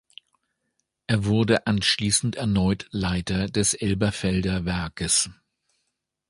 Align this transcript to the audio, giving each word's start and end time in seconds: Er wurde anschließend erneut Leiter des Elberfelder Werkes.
Er 1.05 1.25
wurde 1.25 1.67
anschließend 1.67 2.35
erneut 2.35 2.87
Leiter 2.89 3.45
des 3.45 3.75
Elberfelder 3.75 4.65
Werkes. 4.65 5.29